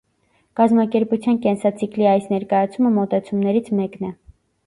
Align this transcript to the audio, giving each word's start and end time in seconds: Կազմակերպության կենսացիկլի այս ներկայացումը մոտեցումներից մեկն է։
Կազմակերպության 0.59 1.35
կենսացիկլի 1.43 2.09
այս 2.13 2.25
ներկայացումը 2.35 2.93
մոտեցումներից 2.97 3.73
մեկն 3.81 4.09
է։ 4.11 4.13